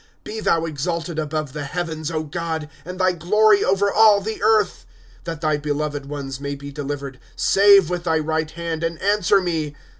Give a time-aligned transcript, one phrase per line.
[0.21, 4.83] ^ Be thou exalted ahove the heavens, God, And thy glory over all the earth!
[5.03, 9.75] * That thy beloved ones may be delivered, Save with thy right hand, and answer me.